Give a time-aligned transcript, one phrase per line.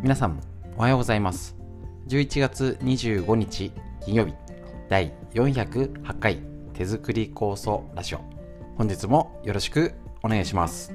[0.00, 0.40] 皆さん
[0.76, 1.56] おはようございます。
[2.06, 3.72] 11月25日
[4.04, 4.34] 金曜日
[4.88, 6.38] 第408回
[6.72, 8.20] 手作り構想ラジオ。
[8.76, 10.94] 本日もよろしくお願いします。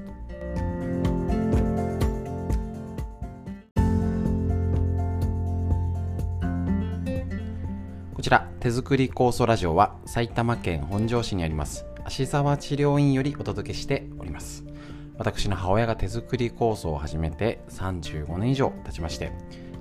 [8.15, 14.63] こちら手作り構想ラジオは埼玉県本庄市にあります芦沢治療院よりお届けしております。
[15.17, 19.31] 私の母親が手作り構想を始めて35年以上経ちまして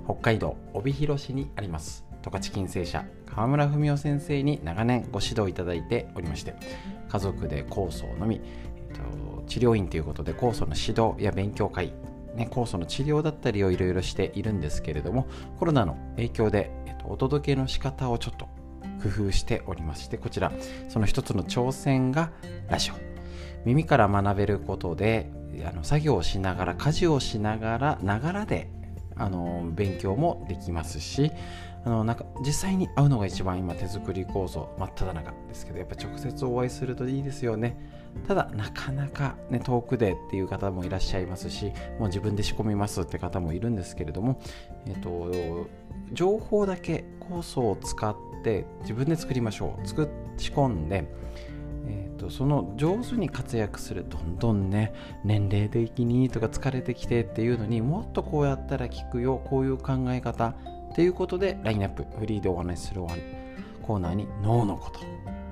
[0.05, 2.05] 北海道帯広市にあります。
[2.21, 6.55] 十勝金星社川村文夫先生に長年ご指導いただいておりまして
[7.09, 11.93] 家族で酵素のみ、えーと、治療院ということで酵素の指導や勉強会
[12.35, 15.27] ね、酵素の治療だったりをいろいろしているんですけれども
[15.59, 18.47] コロナの影響で、えーとお届けの仕方をちょっと
[19.03, 20.51] 工夫しておりましてこちら
[20.89, 22.31] その一つの挑戦が
[22.69, 23.12] ラジオ。
[23.65, 25.31] 耳から学べることで
[25.65, 28.69] あの作業をしながら家事をしながらながらで
[29.15, 31.31] あの勉強もできますし
[31.85, 37.77] あのなんか実際に会うのが一番今手作り構造真っ只中ですけどやっぱ直接お会いするといいですよね。
[38.27, 44.39] ただなかなか、ね、遠くでっていう方もいらっしゃいますしもう自分で仕込みますって方もいるんですけれども、
[44.85, 45.31] えっと、
[46.11, 49.87] 情報だけ酵素を使って自分で作りましょう。
[49.87, 51.05] 作仕込んで
[52.13, 60.55] と、その上手に活躍するどんどんね年齢的にとか疲れてきてっていうのにもっとこうやったら効くよこういう考え方
[60.91, 63.01] っていうことでラインナップフリーでお話しする
[63.81, 64.99] コーナーに脳のこと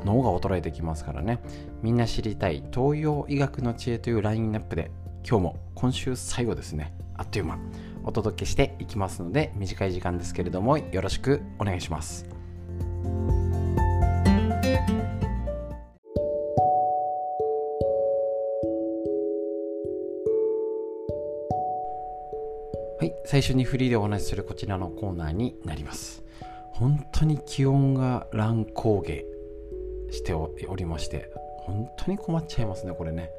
[0.06, 1.40] 脳が衰えてきますからね。
[1.82, 4.92] みんな知りたい東洋医学の知恵というラインナップで
[5.28, 6.94] 今日も今週最後ですね。
[7.16, 7.60] あっという間。
[8.04, 12.26] お届けしていきますので短い時間ですけれどもよろしくお願いします。
[23.42, 26.24] 最初にフリーでお話しするこちらのコーナーになります。
[26.74, 29.26] 本当に気温が乱高下
[30.12, 33.32] しておりまして、本当に困っちゃいますね、これね。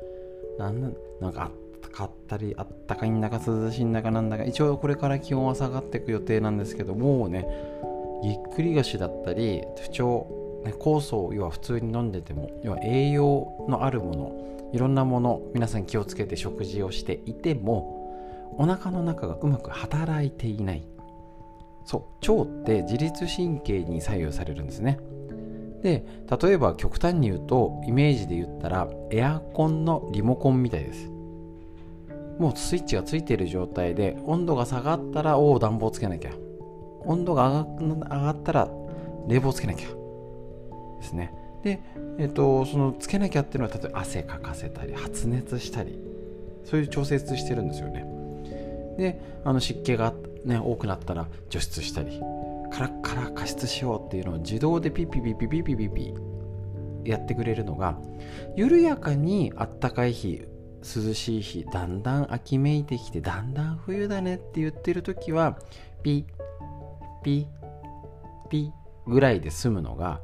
[0.58, 1.50] なんなんかあっ
[1.80, 7.46] たかったり、あったかいんだか涼しいんだかなんだか、一応これから気温は下がっていく予定なんですけど、もうね、
[8.24, 10.26] ぎっくり腰だったり、不調、
[10.64, 18.01] ね、酵素を要は普通に飲んでても、要は栄養のあるもの、いろんなもの、皆さん気をつけて食事をしていても、
[18.58, 20.86] お腹の中がうまく働いていない。
[21.84, 22.32] そう。
[22.32, 24.98] 腸って自律神経に左右されるんですね。
[25.82, 26.04] で
[26.40, 31.10] 例えば極端に言うとイメージで言ったらエアコンのリモコンみたいです。
[32.38, 36.30] もうスイッチがついている状態で温度が下がったらおお暖房つけなきゃ。
[37.04, 38.68] 温度が上がったら
[39.28, 39.88] 冷房つけなきゃ。
[41.00, 41.34] ですね。
[41.64, 41.80] で、
[42.18, 45.98] えっ、ー、とそのつけなきゃっていうのは例えば汗かかせたり発熱したり
[46.64, 48.21] そういう調節してるんですよね。
[48.96, 50.12] であの湿気が、
[50.44, 52.20] ね、多くなったら除湿したり
[52.70, 56.14] カラッカラ加湿しようっていうのを自動でピッピピピピピピピ
[57.04, 57.98] やってくれるのが
[58.56, 60.42] 緩やかにあったかい日
[60.82, 65.58] 涼しい日だんだん秋めいてきてだんだん冬だねって言ってる時は
[66.02, 68.72] ピッピッピ
[69.06, 70.20] ッぐらいで済むのが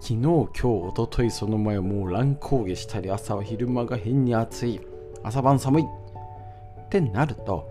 [0.00, 4.80] 昨日今日おとといその前もう乱高下したり朝は昼間が変に暑い
[5.22, 7.70] 朝晩寒いってなると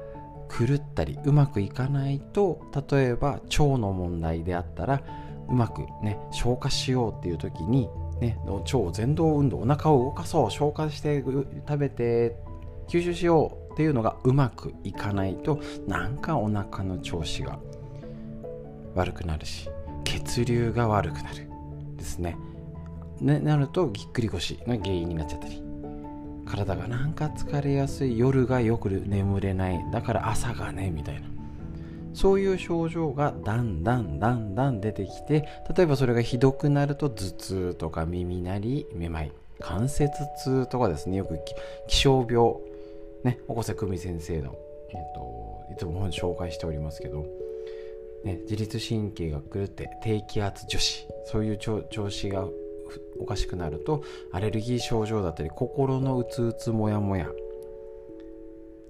[0.51, 5.01] 狂ったりうまくいかないと例えば腸の問題であったら
[5.49, 7.89] うまくね消化しようっていう時に
[8.19, 12.35] ね腸前動運動お腹を動かそう消化して食べて
[12.87, 17.57] 吸収しようっていうのがうまくいかないとなんかお腹の調子が
[18.95, 19.69] 悪くなるし
[20.03, 21.47] 血流が悪くなる
[21.95, 22.35] ですね。
[23.21, 25.63] ねなるとぎっくり腰が原因になっちゃったり
[26.51, 29.79] 体がなんか疲れやすい夜がよく眠れない。
[29.91, 31.27] だから朝がねみたいな。
[32.13, 39.31] そういう症状がだんだんだんだん出てきて例えばそれがひどくなると頭痛とか耳鳴りめまい
[39.61, 40.11] 関節
[40.43, 41.15] 痛とかですね。
[41.15, 41.39] よく
[41.87, 42.55] 気象病
[43.23, 44.53] ねお瀬久美先生の、
[44.89, 47.25] えーと、いつも本紹介しておりますけど、
[48.25, 52.45] ね、自律神経が狂って低気圧女子そういう調子が
[53.21, 57.27] おかしくなるとアレルギー症状だったり心のうつうつもやもや。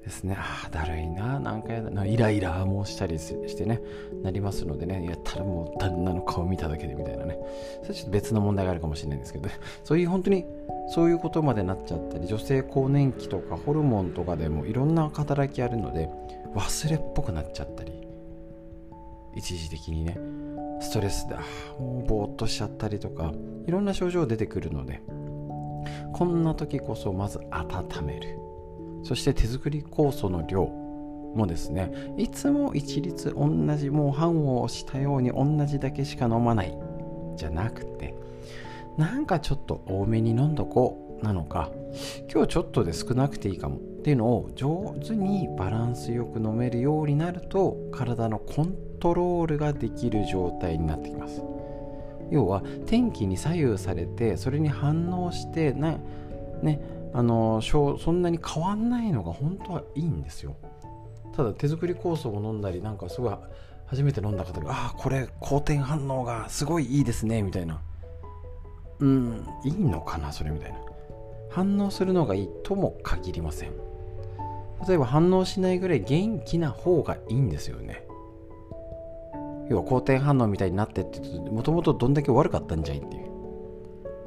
[0.04, 0.36] ですね。
[0.38, 1.40] ああだるいな。
[1.40, 2.06] なんかやだ。
[2.06, 3.82] イライラもしたりしてね。
[4.24, 5.06] なりますのでね。
[5.06, 7.38] やったらもう旦那の顔見ただけでみたいなね。
[7.84, 10.46] それちょっと別の問題があるかもしれないんですけど、ね、 そういう本当に
[10.90, 16.10] そういうことまでなっちゃったり女性更年期とかホルモンとかでもいろんな働きあるので
[16.56, 17.92] 忘れっぽくなっちゃったり。
[19.36, 20.18] 一時的にね。
[20.82, 21.36] ストレスで
[21.80, 23.32] もうぼーっとしちゃったりとか。
[23.68, 25.02] いろんな症状出てくるので
[26.14, 28.38] こんな時こそまず温める。
[29.04, 36.78] そして手作り酵素の量もですねいつも一律同じもう半をしたように同じだけしか飲まない。
[37.38, 38.14] じゃなくて
[38.98, 41.72] なんかちょっと多めに飲んどこうなのか。
[42.32, 43.78] 今日ちょっとで少なくていいかも。
[43.78, 51.44] っていうのを上手にバランスよく飲めるようになると体のコントロールができる状態になってきます。
[52.32, 56.00] 要は天気に左右されてそれに反応してね
[56.64, 56.82] ね
[57.14, 60.56] あのそんなに変わんないのが本当はいいんですよ。
[61.36, 63.36] ただ手作り酵素を飲んだりなんかすごい
[63.86, 67.82] 初めて飲んだ方がああこれ好転反応がすごいいいですねみたいな。
[69.00, 70.78] うんいいのかなそれみたいな。
[71.50, 73.72] 反応するのがいいとも限りません。
[74.88, 78.06] 例えば反応しないぐらい元気な方がいいんですよね。
[79.70, 81.20] 要は好転反応みたいになってって
[81.50, 83.32] もともとどんだけ悪かったんじゃいっていう。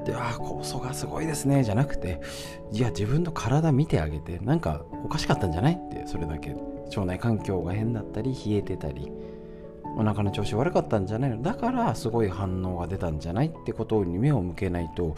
[0.04, 2.20] でああ酵素がすごいですねじゃなくて
[2.72, 6.54] いや自分の体見てあげてなんかおかしかったんじゃないってそれだけ。
[6.86, 9.10] 腸内環境が変だったり冷えてたり
[9.96, 11.40] お腹の調子悪かったんじゃないの。
[11.40, 15.14] だからすごい反応が出たんじゃないってことに目を向けないと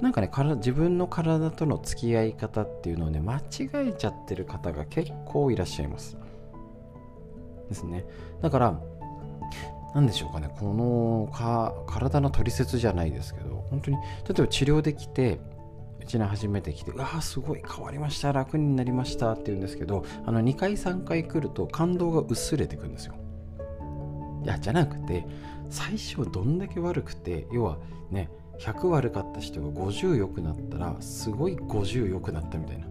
[0.00, 3.42] なんかね自分の体との付き合い方っていうのをね間違
[3.88, 6.16] えちゃってる方が結構いらっしゃいます。
[7.68, 8.06] ですね。
[8.40, 8.80] だから
[9.94, 15.40] 何でしょうかねこのか体の取説じゃないですけど本当に例えば治療できて
[16.00, 23.14] うちに初めて来て「うわすごい変わりました楽になりました」って言うんですけどあの2回3回来ると感動が薄れてくんですよ。
[24.42, 25.26] いやじゃなくて
[25.68, 27.78] 最初どんだけ悪くて要は
[28.10, 32.86] ね100悪かった人が50良くなったらすごい50良くなったみたいな。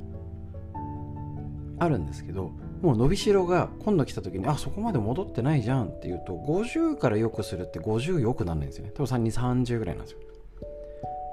[1.80, 8.92] あるんですけどもう伸びしろが今度来た時にあそこまで戻ってないじゃんっていうと50から良くするって50良くならないんですよね。
[8.96, 10.20] 多分30ぐらいなんですよ。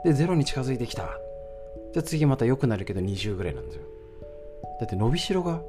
[0.05, 1.19] で0に近づいてきた。
[1.93, 3.83] じゃあ次また良くなるけど20ぐらいなんですよ。
[4.81, 5.63] だって伸びしろが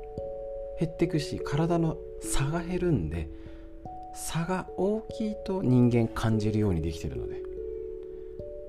[0.80, 3.30] 減っていくし体の差が減るんで
[4.14, 7.42] 差が大きいと人間感じるようにできてるので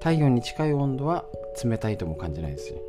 [0.00, 1.24] 体温に近い温度は
[1.64, 2.87] 冷たいとも感じないですし。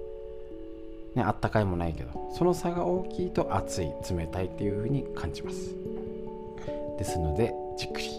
[1.19, 5.75] ね、あったかいもないけどその差が大きいと熱い冷たいっていう風に感じます。
[6.97, 8.09] ですのでじっくり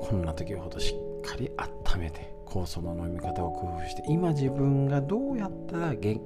[0.00, 6.20] こんな時ほどしっかり温めて酵素の飲み方を工夫して今自分がどうやったら元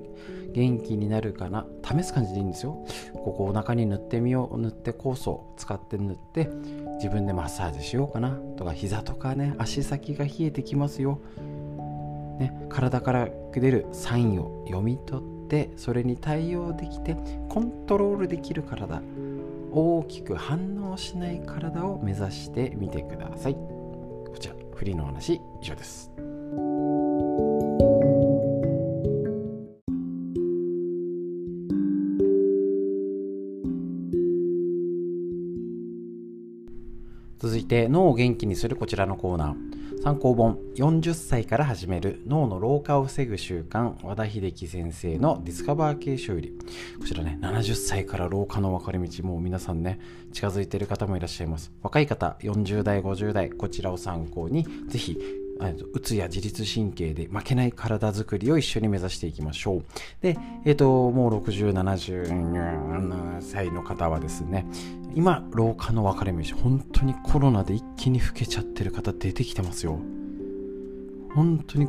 [0.80, 2.84] 気になるかな試す感じでいいんですよ。
[3.14, 6.48] ここお腹に塗ってみよう塗って酵素を使って塗って
[6.96, 11.20] 自分でマッサージしようかなとか膝とかね足先が冷えてきますよ、
[12.38, 17.16] ね、体から出るサインを読み取ってってそれに対応できて
[17.48, 19.00] コントロールできる体。
[19.72, 23.54] 大きく反応しない体を目指してみてください。
[23.54, 26.10] こちらフリーの話以上です。
[37.38, 39.75] 続いて脳を元気にするこちらのコーナー。
[40.02, 46.52] 参考本40歳から始める脳の老化を防ぐ習慣和田秀樹先生のディスカバー系書より。
[47.00, 49.98] こちらね70歳から老化の分かれ道もう皆さんね
[50.32, 51.72] 近づいている方もいらっしゃいます。
[51.82, 55.18] 若い方40代50代こちらを参考にぜひ
[55.92, 59.84] うつや自律神経で負けない体づくりを一緒に目指していきましょう。
[60.20, 64.66] で、えっ、ー、と、もう60、70歳の方はですね、
[65.14, 69.98] 今、老化の分かれ道、本当にコロナで一気に老けちゃってる方出てきてますよ。
[71.34, 71.88] 本当に、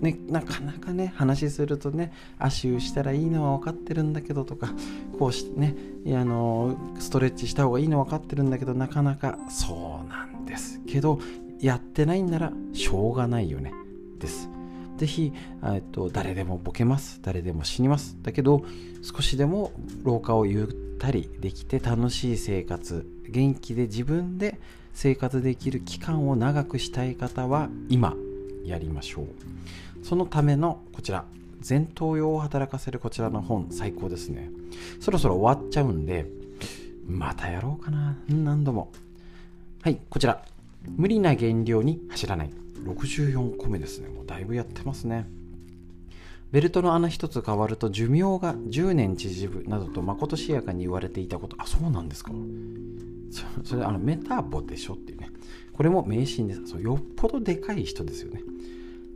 [0.00, 4.72] ね、なかなかね、話するとね、足湯したらいいのは分かってるんだけどとか、
[5.18, 5.76] こうしてね、
[6.06, 11.18] あの、ストレッチした方がいいの分かってるんだけど、なかなかそうなんですけど、
[11.62, 13.72] やってないんならしょうがないよね
[14.18, 14.50] です。
[14.98, 15.32] ぜひ、
[15.64, 17.20] えっと、誰でもボケます。
[17.22, 18.18] 誰でも死にます。
[18.22, 18.64] だけど、
[19.02, 24.60] 少しでも老化をゆったりできて楽しい生活、元気で自分で
[24.92, 28.14] 生活できる期間を長くしたい方は今
[28.64, 29.26] やりましょう。
[30.04, 31.24] そのためのこちら、
[31.66, 34.50] 前頭葉を働かせるこちらの本、最高ですね。
[35.00, 36.26] そろそろ終わっちゃうんで、
[37.06, 38.16] またやろうかな。
[38.28, 38.90] 何度も。
[39.82, 40.44] はい、こちら。
[40.88, 42.50] 無理な減量に走らない。
[42.84, 44.08] 64個目ですね。
[44.08, 45.28] もうだいぶやってますね。
[46.50, 51.56] ベルトの穴一つ変わると寿命が10年縮むなどとまことしやかに言われていたこと。
[51.58, 52.32] あそうなんですか。
[53.64, 55.30] それあのメタボでしょっていうね。
[55.72, 56.66] これも迷信です。
[56.66, 58.42] そうよっぽどでかい人ですよね。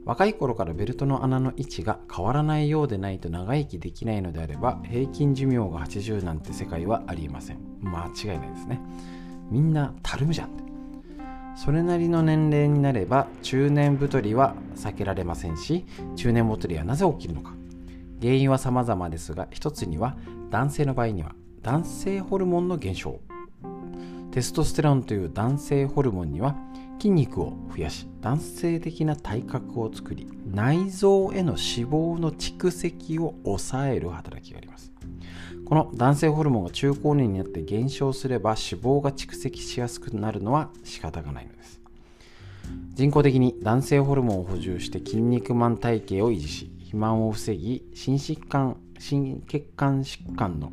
[0.06, 7.58] 若い頃からベルトの穴の位置が変わらないようでないと長生きできないのであれば平均寿命が80なんて世界はありえません。
[7.82, 8.80] 間違いないですね。
[9.50, 10.65] みんなたるむじゃんって。
[11.56, 17.54] それなりの年齢になれば中年太りは避けられませんし中年太りはなぜ起きるのか。
[18.20, 20.16] 原因は様々ですが一つには
[20.50, 23.20] 男性の場合には男性ホルモンの減少。
[24.30, 26.56] テストステロンという男性ホルモンには
[26.98, 34.92] 筋肉を増やし男性的な体格を作り内臓への脂肪の蓄積を抑える働きがあります。
[35.64, 41.80] この男性ホルモンが中高年になって減少すれば脂肪が蓄積しやすくなるのは仕方がないのです。
[42.94, 50.72] 人工的に男性ホルモンを補充して筋肉マン体型を維持し肥満を防ぎ心疾患心血管疾患の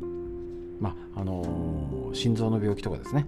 [0.80, 3.26] まあのー、心臓の病気とかですね。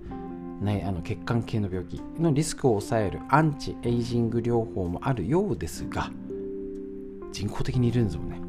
[0.61, 6.11] ね、あの血管系の病気のリスクを抑えるアンチエイジング療法もあるようですが
[7.31, 8.41] 人工的にいるんですもんね。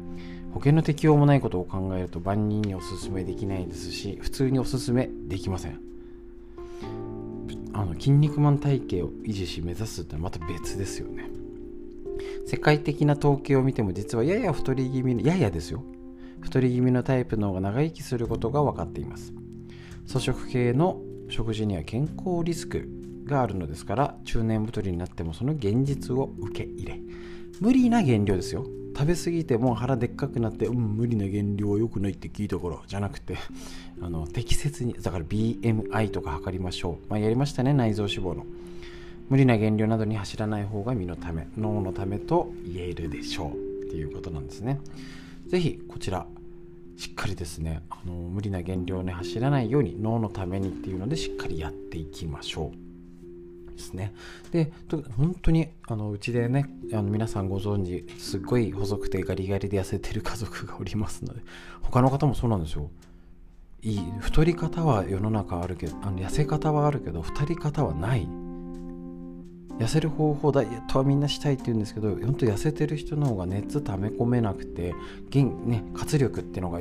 [0.54, 5.78] 保険の適用もないことを考えると万人におすすめできないですし普通におすすめできません。
[7.74, 11.28] あの筋肉マン体型を維持し目指すってまた別ですよね。
[12.46, 15.84] 世界的な統計を見ても実はやや太り気味のややですよ。
[16.40, 19.34] 太り気味のタイプの方が長生きすることが分かっています。
[20.08, 22.88] 粗食系の食事には健康リスク
[23.24, 27.00] があるのですから中年太りになってもその現実を受け入れ。
[27.60, 28.66] 無理な減量ですよ。
[28.96, 33.36] 食べ過ぎても腹でっかくなってうん無理な減量は良くないって聞いたからじゃなくて
[34.02, 38.44] あの適切にだから BMI とか測りましょう、まあ、やりましたね内臓脂肪の。
[39.28, 43.84] 無理な減量などに走らない方が身のため脳のためと言えるでしょう。
[43.86, 44.80] っていうことなんですね。
[45.46, 46.26] 是非こちら
[46.98, 54.12] しっかりですねあの無理な減量に走らないように脳のためにっていうのでしっかりやっていきましょうですね。
[54.50, 54.72] で
[55.16, 61.40] 本当にあのうちでねあの皆さんご存知すっごい細くてガリガリで痩せてる家族がおりますので
[61.82, 62.90] 他の方もそうなんですよ。
[63.80, 68.28] いい太り方は世の中あるけどあの痩せ方はあるけど太り方はない。
[69.78, 74.94] 痩せる方法ダイエットはみんなしたいって言うんですけど本当痩せてる人の方が熱溜め込めなくて
[75.30, 76.80] 元、ね、活力っていうのが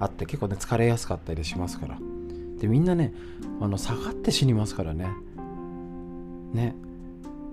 [0.00, 1.98] あって結構ね疲れやすかったりしますから。
[2.58, 3.14] でみんなね
[3.60, 5.08] あの下がって死にますからね。
[6.52, 6.74] ね。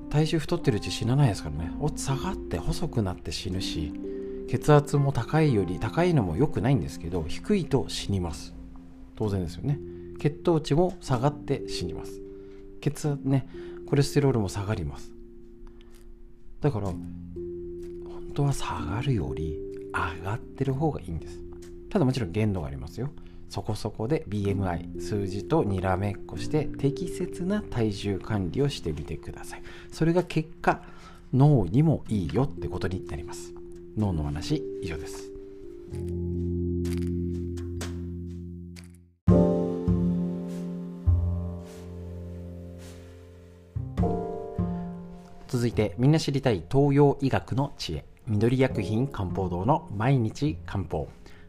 [0.09, 1.71] 体重太ってるうち死なないですからね。
[1.95, 3.93] 下がって細くなって死ぬし
[4.49, 8.53] 血圧も高いより高いのも良くないんですけど低いと死にます。
[9.15, 9.79] 当然ですよね。
[10.19, 12.21] 血糖値も下がって死にます。
[12.81, 13.47] 血圧ね
[13.87, 15.11] コレステロールも下がります。
[16.61, 16.97] だから本
[18.33, 19.57] 当は下がるより
[19.93, 21.39] 上がってる方がいいんです。
[21.89, 23.11] ただもちろん限度がありますよ。
[23.49, 29.63] そこそこで BMI 数字とにらめっこして適切な体重管理をしてみてください。
[29.91, 30.81] それが結果
[31.33, 33.53] 脳にもいいよってことになります。
[33.97, 35.31] 脳の話以上です。
[45.57, 48.05] 続いてみんな知りたい東洋医学の知恵。
[48.27, 51.07] 緑薬品漢方堂の毎日漢方。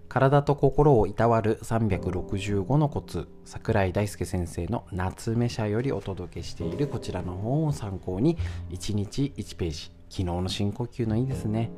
[0.08, 3.28] 体と心をいたわる365のコツ。
[3.44, 8.38] 桜井大輔先生の夏目社よりお届けしているこちらの本を参考に
[8.70, 9.92] 1日1ページ。
[10.08, 11.70] 昨日の深呼吸のいいですね。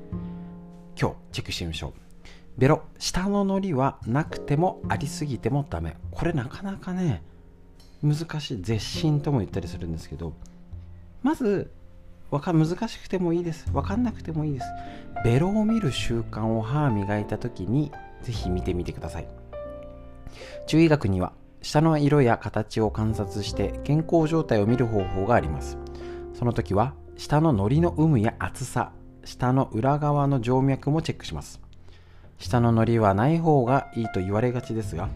[0.96, 1.92] 今日チェックしてみましょう。
[2.56, 5.96] ベロ下ののりはなくてもありすぎてもダメ。
[6.12, 7.24] これなかなかね
[8.04, 8.62] 難しい。
[8.62, 10.32] 絶心とも言ったりするんですけど。
[11.24, 11.72] まず
[12.30, 13.70] わか難しくてもいいです。
[13.72, 14.66] 分かんなくてもいいです。
[15.24, 17.90] ベロを見る習慣を歯磨いた時に
[18.22, 19.28] ぜひ見てみてください。
[20.66, 21.32] 中医学には
[21.62, 25.76] 舌の色や形を観察して健康状態を見る方法があります。
[26.34, 28.92] その時は舌の糊の有無や厚さ
[29.24, 31.60] 舌の裏側の静脈もチェックします。
[32.38, 35.10] 舌の糊はない方がいいと言われがちですが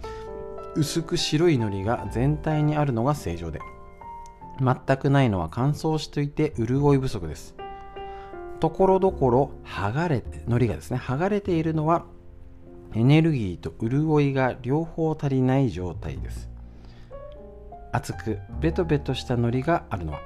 [0.76, 3.60] 薄く白い糊が全体にあるのが正常で
[4.60, 7.54] 全くないのは乾燥していて潤い不足です。
[8.60, 12.06] ところどころ剥がれ糊がですね剥がれているのは
[12.94, 16.48] エネルギーと潤いが両方足りない状態です。
[17.92, 20.20] 熱くベトベトした糊があるのは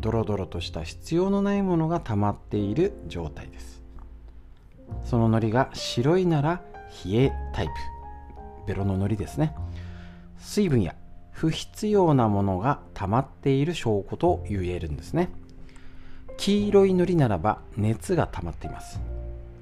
[0.00, 3.82] ドロドロとした必要のないものが溜まっている状態です。
[5.04, 6.62] その糊が白いなら
[7.04, 7.72] 冷えタイプ。
[8.66, 9.54] ベロの糊ですね。
[10.38, 10.94] 水分や
[11.34, 15.30] 不必要なものが溜まっている証拠と言えるんですね。
[16.36, 19.00] 黄色い糊ならば熱が溜まっています。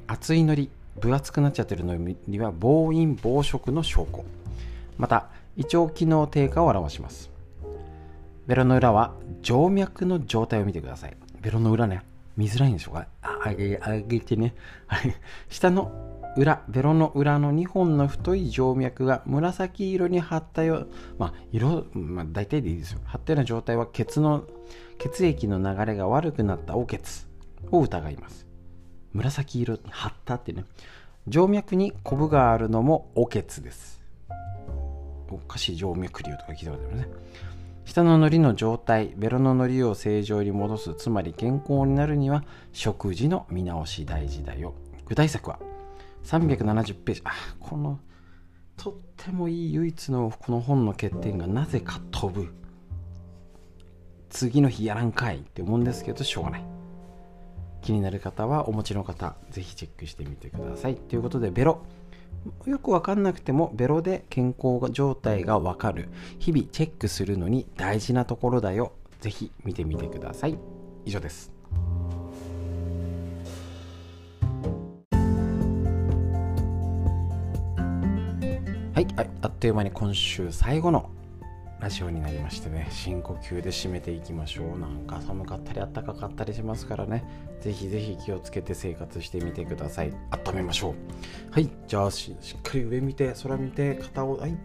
[0.07, 4.25] 熱い糊分厚くなっちゃってるのには暴飲暴食の証拠。
[4.99, 7.31] また胃腸機能低下を表します。
[8.47, 11.17] ベロの裏は静脈の状態を見てください。
[11.41, 12.03] ベロの裏ね
[12.37, 14.55] 見づらいんでしょうかあげ上げてね。
[15.49, 15.91] 下の
[16.37, 20.87] 裏ベロの裏の2本の太い静脈が紫色に張ったよ
[21.19, 23.01] まあ色、まあ、大体でいいですよ。
[23.05, 24.45] 張ったような状態は血の
[24.99, 27.27] 血液の流れが悪くなったお血
[27.71, 28.47] を疑います。
[29.13, 30.65] 紫色に張ったってね。
[31.31, 34.01] 静脈にコブがあるのもお血です。
[35.31, 37.09] おかしい静脈瘤とか聞いたことあるね。
[37.85, 44.75] 下の糊の状態ベロの糊を正常に戻すつまり健康になるには食事の見直し大事だよ。
[45.07, 45.59] 具体策は
[46.25, 47.23] 370ページ。
[47.25, 47.99] あこの
[48.77, 52.53] とってもいい唯一のこの本の欠点がなぜか飛ぶ。
[54.31, 56.65] 次の日やらんかいって思うんですけどしょうがない。
[57.83, 60.97] 気になる方はお持ちの方ぜひチェックしてみてください。
[60.97, 61.83] ということでベロ。
[62.67, 66.09] よくわかんなくてもベロで健康状態がわかる。
[66.39, 68.93] 日々チェックするのに大事なところだよ。
[69.21, 70.59] ぜひ見てみてください。
[71.05, 71.62] 以上です。
[79.15, 81.11] はいあっという間に今週最後の
[81.81, 84.79] ラジオになりましてね深呼吸で締めていきましょう。
[84.79, 87.23] なんか寒かったり暖かかったりしますからね。
[87.61, 90.15] ぜひぜひ気をつけて生活してみてください。
[90.31, 90.95] 温めましょう。
[91.53, 94.57] はいじゃあしっかり上見て空見て肩をはい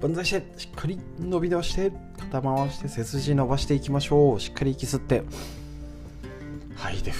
[0.00, 4.40] 万歳してしっかり伸び伸ばして肩回して背筋伸ばしていきましょう。
[4.40, 5.22] しっかり息吸って。
[6.76, 7.12] はいで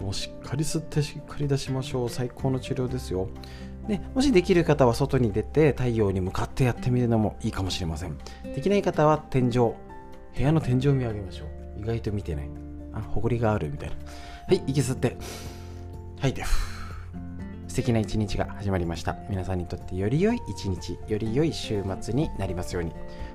[0.00, 2.08] もうしっかり吸ってしっかり出しましょう。
[2.08, 3.28] 最高の治療ですよ。
[3.90, 8.16] でもしできる方は外に出て太陽に向かってやってみるのもいいかもしれません。
[8.44, 9.74] できない方は天井部
[10.36, 11.80] 屋の天井を見上げましょう。
[11.80, 12.48] 意外と見てない。
[12.92, 13.96] あ埃があるみたいな。
[14.46, 15.16] はい息吸って。
[16.20, 16.44] はいで
[17.66, 19.16] 素敵な一日が始まりました。
[19.28, 22.92] 皆さんにとってより良い一日より良い週末になりますように。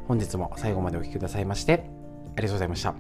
[0.07, 1.89] 本日も最後までお聴きくださいまして
[2.38, 2.95] ありがとうございました。